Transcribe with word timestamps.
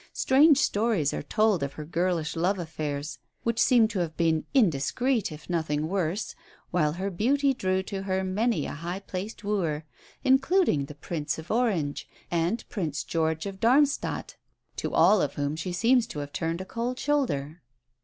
Strange 0.13 0.57
stories 0.57 1.13
are 1.13 1.21
told 1.21 1.61
of 1.61 1.73
her 1.73 1.85
girlish 1.85 2.35
love 2.35 2.57
affairs, 2.57 3.19
which 3.43 3.59
seem 3.59 3.87
to 3.87 3.99
have 3.99 4.17
been 4.17 4.47
indiscreet 4.51 5.31
if 5.31 5.47
nothing 5.47 5.87
worse, 5.87 6.33
while 6.71 6.93
her 6.93 7.11
beauty 7.11 7.53
drew 7.53 7.83
to 7.83 8.01
her 8.01 8.23
many 8.23 8.65
a 8.65 8.71
high 8.73 8.99
placed 8.99 9.43
wooer, 9.43 9.85
including 10.23 10.85
the 10.85 10.95
Prince 10.95 11.37
of 11.37 11.51
Orange 11.51 12.09
and 12.31 12.67
Prince 12.67 13.03
George 13.03 13.45
of 13.45 13.59
Darmstadt, 13.59 14.37
to 14.75 14.91
all 14.91 15.21
of 15.21 15.35
whom 15.35 15.55
she 15.55 15.71
seems 15.71 16.07
to 16.07 16.17
have 16.17 16.33
turned 16.33 16.61
a 16.61 16.65
cold 16.65 16.97
shoulder. 16.97 17.61